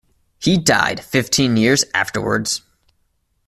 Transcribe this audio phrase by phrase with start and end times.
[0.39, 2.63] He died fifteen years afterwards.